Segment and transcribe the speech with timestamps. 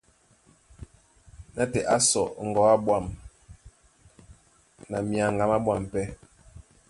[1.55, 3.05] Nátɛɛ á sɔ̌ ŋgɔ̌ á ɓwâm
[4.89, 6.03] na myaŋga má ɓwâm pɛ́.